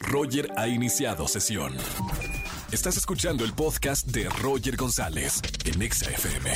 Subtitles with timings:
[0.00, 1.74] Roger ha iniciado sesión.
[2.72, 6.50] Estás escuchando el podcast de Roger González en Exa FM.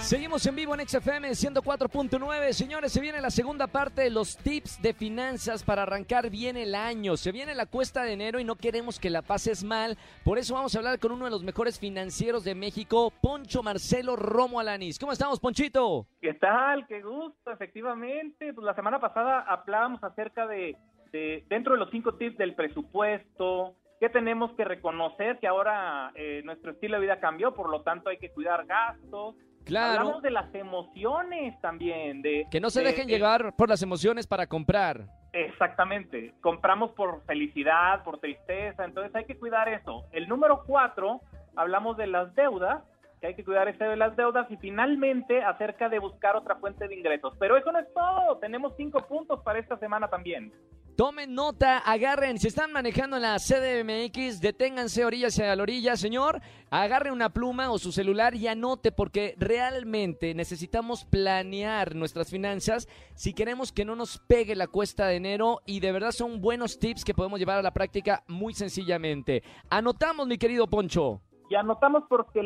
[0.00, 2.52] Seguimos en vivo en XFM 104.9.
[2.52, 6.74] Señores, se viene la segunda parte de los tips de finanzas para arrancar bien el
[6.74, 7.16] año.
[7.16, 9.96] Se viene la cuesta de enero y no queremos que la pases mal.
[10.24, 14.16] Por eso vamos a hablar con uno de los mejores financieros de México, Poncho Marcelo
[14.16, 14.98] Romo Alanis.
[14.98, 16.06] ¿Cómo estamos, Ponchito?
[16.20, 16.86] ¿Qué tal?
[16.86, 18.52] Qué gusto, efectivamente.
[18.52, 20.76] Pues la semana pasada hablábamos acerca de,
[21.12, 26.42] de dentro de los cinco tips del presupuesto, que tenemos que reconocer que ahora eh,
[26.44, 29.36] nuestro estilo de vida cambió, por lo tanto hay que cuidar gastos.
[29.64, 30.00] Claro.
[30.00, 33.80] Hablamos de las emociones también, de Que no se de- dejen de- llevar por las
[33.82, 35.06] emociones para comprar.
[35.32, 36.34] Exactamente.
[36.40, 40.04] Compramos por felicidad, por tristeza, entonces hay que cuidar eso.
[40.12, 41.20] El número cuatro,
[41.54, 42.82] hablamos de las deudas,
[43.20, 46.88] que hay que cuidar ese de las deudas y finalmente acerca de buscar otra fuente
[46.88, 47.34] de ingresos.
[47.38, 50.52] Pero eso no es todo, tenemos cinco puntos para esta semana también.
[50.96, 57.10] Tomen nota, agarren, si están manejando la CDMX, deténganse orillas a la orilla, señor, agarre
[57.10, 63.72] una pluma o su celular y anote porque realmente necesitamos planear nuestras finanzas si queremos
[63.72, 67.14] que no nos pegue la cuesta de enero y de verdad son buenos tips que
[67.14, 69.42] podemos llevar a la práctica muy sencillamente.
[69.70, 71.22] Anotamos, mi querido Poncho.
[71.48, 72.40] Y anotamos porque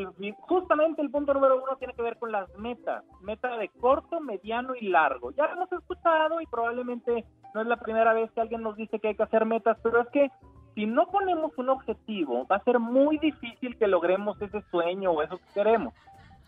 [0.48, 4.74] justamente el punto número uno tiene que ver con las metas, meta de corto, mediano
[4.74, 5.30] y largo.
[5.32, 7.24] Ya hemos escuchado y probablemente
[7.56, 10.02] no es la primera vez que alguien nos dice que hay que hacer metas, pero
[10.02, 10.30] es que
[10.74, 15.22] si no ponemos un objetivo, va a ser muy difícil que logremos ese sueño o
[15.22, 15.94] eso que queremos.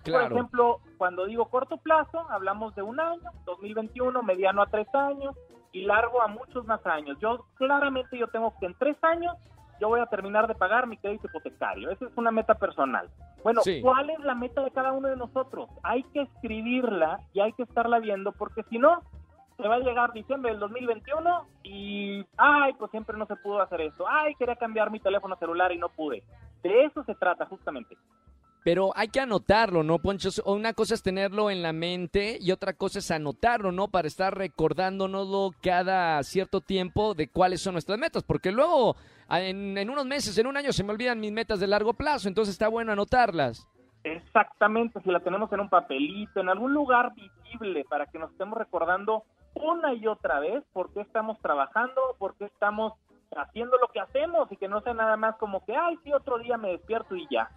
[0.05, 5.35] Por ejemplo, cuando digo corto plazo, hablamos de un año, 2021, mediano a tres años
[5.73, 7.17] y largo a muchos más años.
[7.21, 9.35] Yo claramente yo tengo que en tres años
[9.81, 11.91] yo voy a terminar de pagar mi crédito hipotecario.
[11.91, 13.09] Esa es una meta personal.
[13.43, 13.81] Bueno, Sí.
[13.81, 15.71] ¿cuál es la meta de cada uno de nosotros?
[15.83, 19.03] Hay que escribirla y hay que estarla viendo porque si no,
[19.59, 23.81] se va a llegar diciembre del 2021 y, ay, pues siempre no se pudo hacer
[23.81, 24.05] esto.
[24.09, 26.23] Ay, quería cambiar mi teléfono celular y no pude.
[26.63, 27.97] De eso se trata justamente.
[28.63, 30.29] Pero hay que anotarlo, ¿no, Poncho?
[30.45, 33.89] Una cosa es tenerlo en la mente y otra cosa es anotarlo, ¿no?
[33.89, 38.23] Para estar recordándonoslo cada cierto tiempo de cuáles son nuestras metas.
[38.23, 38.95] Porque luego,
[39.29, 42.29] en, en unos meses, en un año, se me olvidan mis metas de largo plazo.
[42.29, 43.67] Entonces está bueno anotarlas.
[44.05, 48.57] Exactamente, si la tenemos en un papelito, en algún lugar visible para que nos estemos
[48.57, 49.25] recordando
[49.63, 52.95] una y otra vez por qué estamos trabajando, por qué estamos
[53.37, 56.39] haciendo lo que hacemos y que no sea nada más como que, ay, sí, otro
[56.39, 57.51] día me despierto y ya.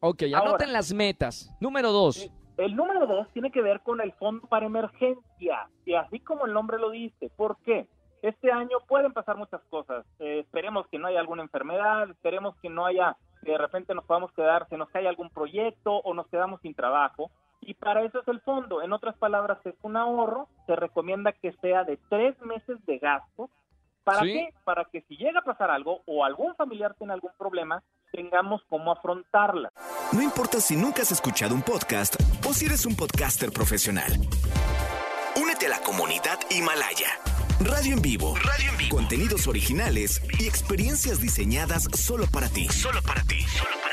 [0.00, 0.50] Ok, Ahora.
[0.50, 1.50] anoten las metas.
[1.60, 2.30] Número dos.
[2.56, 6.52] El número dos tiene que ver con el fondo para emergencia, y así como el
[6.52, 7.30] nombre lo dice.
[7.36, 7.86] ¿Por qué?
[8.22, 10.04] Este año pueden pasar muchas cosas.
[10.18, 14.04] Eh, esperemos que no haya alguna enfermedad, esperemos que no haya, que de repente nos
[14.04, 17.30] podamos quedar, se nos cae algún proyecto o nos quedamos sin trabajo.
[17.60, 18.82] Y para eso es el fondo.
[18.82, 20.48] En otras palabras, es un ahorro.
[20.66, 23.50] Se recomienda que sea de tres meses de gasto.
[24.04, 24.32] ¿Para Sí.
[24.32, 24.54] qué?
[24.64, 28.90] Para que si llega a pasar algo o algún familiar tiene algún problema, tengamos cómo
[28.92, 29.70] afrontarla.
[30.12, 32.16] No importa si nunca has escuchado un podcast
[32.48, 34.10] o si eres un podcaster profesional.
[35.36, 37.08] Únete a la comunidad Himalaya.
[37.60, 38.34] Radio en vivo.
[38.36, 38.96] Radio en vivo.
[38.96, 42.66] Contenidos originales y experiencias diseñadas solo para ti.
[42.68, 43.44] Solo para ti.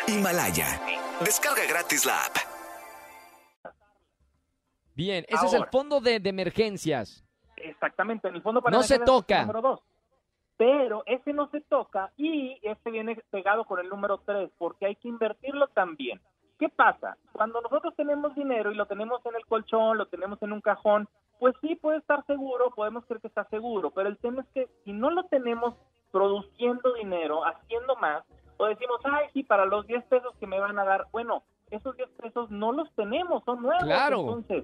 [0.08, 0.80] Himalaya.
[1.26, 2.55] Descarga gratis la app.
[4.96, 7.24] Bien, ese es el fondo de, de emergencias.
[7.58, 9.42] Exactamente, en el fondo para No se toca.
[9.42, 9.80] número dos.
[10.58, 14.96] Pero ese no se toca y este viene pegado con el número tres porque hay
[14.96, 16.22] que invertirlo también.
[16.58, 17.18] ¿Qué pasa?
[17.34, 21.10] Cuando nosotros tenemos dinero y lo tenemos en el colchón, lo tenemos en un cajón,
[21.40, 24.70] pues sí puede estar seguro, podemos creer que está seguro, pero el tema es que
[24.86, 25.74] si no lo tenemos
[26.12, 28.24] produciendo dinero, haciendo más,
[28.56, 31.98] o decimos, ay, sí, para los 10 pesos que me van a dar, bueno, esos
[31.98, 33.84] 10 pesos no los tenemos, son nuevos.
[33.84, 34.20] Claro.
[34.22, 34.64] Entonces,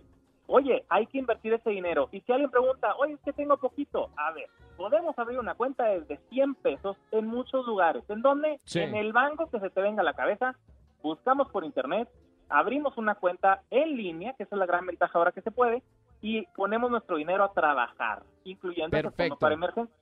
[0.52, 2.10] oye, hay que invertir ese dinero.
[2.12, 5.86] Y si alguien pregunta, oye, es que tengo poquito, a ver, podemos abrir una cuenta
[5.86, 8.04] desde 100 pesos en muchos lugares.
[8.10, 8.60] ¿En dónde?
[8.66, 8.80] Sí.
[8.80, 10.56] En el banco que se te venga a la cabeza,
[11.02, 12.10] buscamos por internet,
[12.50, 15.82] abrimos una cuenta en línea, que esa es la gran ventaja ahora que se puede,
[16.22, 19.40] y ponemos nuestro dinero a trabajar, incluyendo ese Perfecto.
[19.40, 19.96] para emergencia.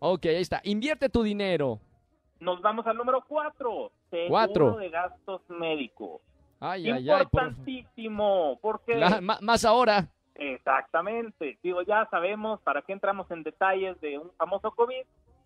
[0.00, 0.60] Ok, ahí está.
[0.64, 1.78] Invierte tu dinero.
[2.40, 4.76] Nos vamos al número 4, seguro Cuatro.
[4.78, 6.22] de gastos médicos.
[6.64, 7.26] Ay, ay, ay.
[7.26, 8.94] por- Importantísimo, porque...
[8.96, 10.06] La- más ahora.
[10.34, 11.58] Exactamente.
[11.62, 15.02] Digo, ya sabemos para qué entramos en detalles de un famoso COVID.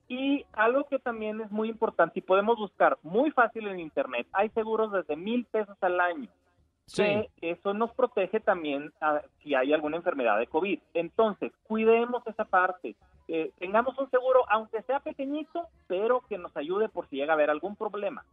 [0.09, 4.51] Y algo que también es muy importante y podemos buscar muy fácil en Internet, hay
[4.51, 6.29] seguros desde mil pesos al año.
[6.89, 7.03] Sí.
[7.03, 10.79] que eso nos protege también a- si hay alguna enfermedad de COVID.
[10.95, 12.95] Entonces, cuidemos esa parte.
[13.27, 17.35] Eh, tengamos un seguro, aunque sea pequeñito, pero que nos ayude por si llega a
[17.35, 18.25] haber algún problema.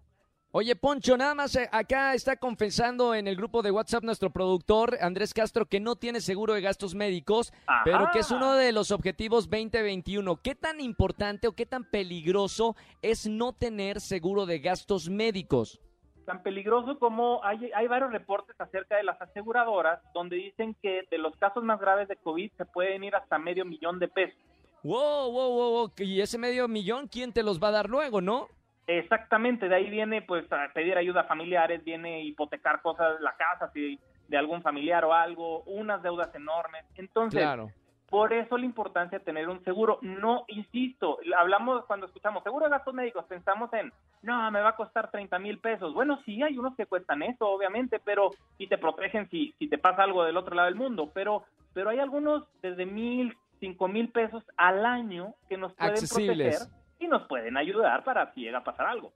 [0.56, 5.00] Oye, Poncho, nada más eh, acá está confesando en el grupo de WhatsApp nuestro productor
[5.02, 7.82] Andrés Castro que no tiene seguro de gastos médicos, Ajá.
[7.84, 10.36] pero que es uno de los objetivos 2021.
[10.44, 15.82] ¿Qué tan importante o qué tan peligroso es no tener seguro de gastos médicos?
[16.28, 21.18] Tan peligroso como hay, hay varios reportes acerca de las aseguradoras donde dicen que de
[21.18, 24.40] los casos más graves de COVID se pueden ir hasta medio millón de pesos.
[24.84, 25.92] Wow, wow, wow, wow.
[25.98, 28.50] Y ese medio millón, ¿quién te los va a dar luego, no?
[28.88, 33.72] Exactamente, de ahí viene pues a pedir ayuda a familiares, viene hipotecar cosas, la casa
[33.74, 36.86] si de algún familiar o algo, unas deudas enormes.
[36.96, 37.72] Entonces, Claro.
[38.10, 40.00] por eso la importancia de tener un seguro.
[40.02, 43.92] No, insisto, hablamos cuando escuchamos seguro de gastos médicos, pensamos en,
[44.22, 45.94] no, me va a costar 30 mil pesos.
[45.94, 49.78] Bueno, sí, hay unos que cuestan eso, obviamente, pero y te protegen si, si te
[49.78, 51.44] pasa algo del otro lado del mundo, pero,
[51.74, 56.58] pero hay algunos desde mil, cinco mil pesos al año que nos pueden Accesibles.
[56.60, 59.12] proteger y nos pueden ayudar para si llega a pasar algo.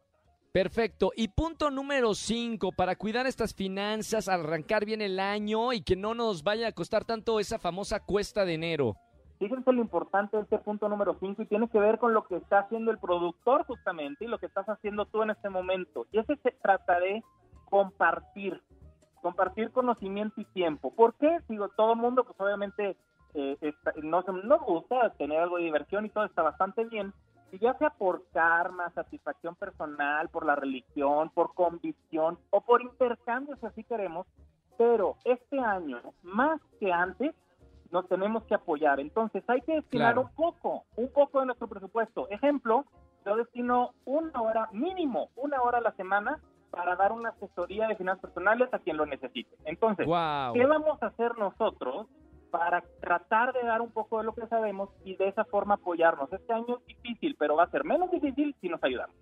[0.52, 1.12] Perfecto.
[1.16, 6.16] Y punto número 5, para cuidar estas finanzas, arrancar bien el año y que no
[6.16, 8.96] nos vaya a costar tanto esa famosa cuesta de enero.
[9.40, 12.38] Fíjense lo importante de este punto número 5 y tiene que ver con lo que
[12.38, 16.08] está haciendo el productor justamente y lo que estás haciendo tú en este momento.
[16.12, 17.24] Y ese se trata de
[17.70, 18.60] compartir,
[19.22, 20.92] compartir conocimiento y tiempo.
[20.96, 21.38] ¿Por qué?
[21.50, 22.98] Digo, todo el mundo pues obviamente
[23.36, 27.14] eh, está- no, no gusta tener algo de diversión y todo está bastante bien.
[27.52, 33.56] Y ya sea por karma, satisfacción personal, por la religión, por convicción o por intercambio,
[33.58, 34.28] si así queremos,
[34.78, 37.34] pero este año, más que antes,
[37.92, 39.00] nos tenemos que apoyar.
[39.00, 40.28] Entonces hay que destinar Claro.
[40.30, 42.28] un poco, un poco de nuestro presupuesto.
[42.30, 42.84] Ejemplo,
[43.26, 46.40] yo destino una hora mínimo, una hora a la semana
[46.70, 49.56] para dar una asesoría de finanzas personales a quien lo necesite.
[49.64, 50.54] Entonces, Wow.
[50.54, 52.08] ¿qué vamos a hacer nosotros
[52.50, 56.32] para tratar de dar un poco de lo que sabemos y de esa forma apoyarnos?
[56.32, 59.16] Este año es difícil, pero va a ser menos difícil si nos ayudamos.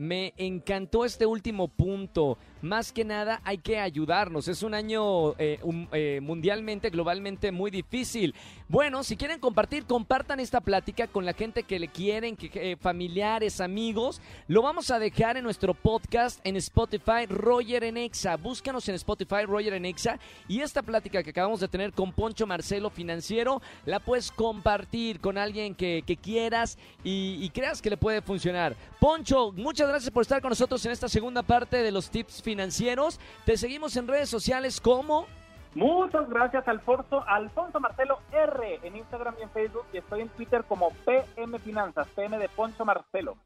[0.00, 2.38] Me encantó este último punto.
[2.62, 4.48] Más que nada hay que ayudarnos.
[4.48, 5.60] Es un año eh,
[5.92, 8.34] eh, mundialmente, globalmente muy difícil.
[8.66, 12.72] Bueno, si quieren compartir, compartan esta plática con la gente que le quieren, que, que,
[12.72, 14.22] eh, familiares, amigos.
[14.48, 18.36] Lo vamos a dejar en nuestro podcast en Spotify, Roger en Exa.
[18.36, 20.18] Búscanos en Spotify, Roger en Exa.
[20.48, 25.36] Y esta plática que acabamos de tener con Poncho Marcelo Financiero, la puedes compartir con
[25.36, 28.76] alguien que, que quieras y, y creas que le puede funcionar.
[28.98, 33.18] Poncho, muchas gracias por estar con nosotros en esta segunda parte de los tips financieros.
[33.44, 35.26] Te seguimos en redes sociales como...
[35.74, 40.64] Muchas gracias, Alfonso, Alfonso Marcelo R en Instagram y en Facebook y estoy en Twitter
[40.66, 43.36] como PM Finanzas, PM de Poncho Marcelo.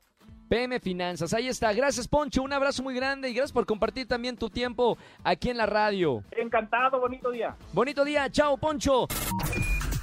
[0.48, 1.34] PM Finanzas.
[1.34, 1.72] Ahí está.
[1.72, 2.42] Gracias, Poncho.
[2.42, 6.22] Un abrazo muy grande y gracias por compartir también tu tiempo aquí en la radio.
[6.30, 7.56] Encantado, bonito día.
[7.72, 8.30] Bonito día.
[8.30, 9.06] Chao, Poncho.